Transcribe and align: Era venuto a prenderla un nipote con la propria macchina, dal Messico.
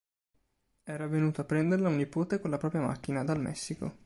Era 0.83 1.05
venuto 1.05 1.41
a 1.41 1.43
prenderla 1.43 1.87
un 1.89 1.97
nipote 1.97 2.39
con 2.39 2.49
la 2.49 2.57
propria 2.57 2.81
macchina, 2.81 3.23
dal 3.23 3.39
Messico. 3.39 3.99